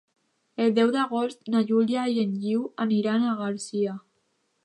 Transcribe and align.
El 0.63 0.71
deu 0.77 0.87
d'agost 0.95 1.51
na 1.55 1.61
Júlia 1.71 2.07
i 2.15 2.17
en 2.23 2.33
Guiu 2.45 2.65
aniran 2.87 3.27
a 3.27 3.37
Garcia. 3.45 3.97